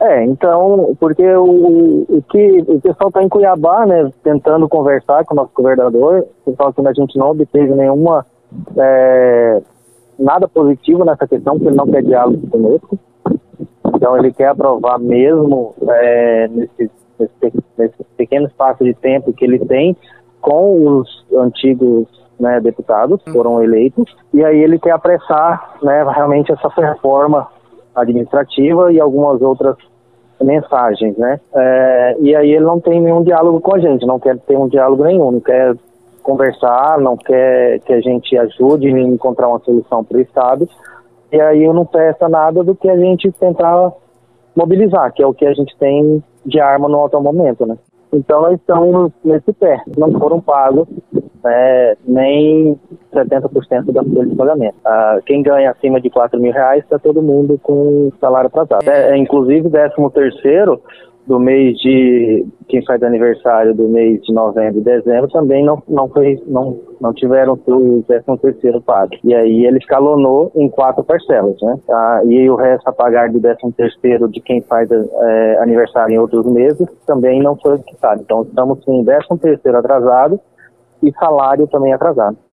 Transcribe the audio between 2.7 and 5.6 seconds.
pessoal está em Cuiabá, né, tentando conversar com o nosso